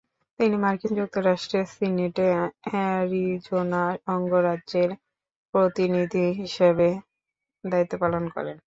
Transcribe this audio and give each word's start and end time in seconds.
তিনি 0.39 0.55
মার্কিন 0.57 0.91
যুক্তরাষ্ট্রের 0.99 1.65
সিনেটে 1.73 2.27
অ্যারিজোনা 2.65 3.83
অঙ্গরাজ্যের 4.07 4.89
প্রতিনিধি 5.53 6.25
হিসাবে 6.41 6.87
দায়িত্বপালন 7.63 8.23
করেন। 8.35 8.57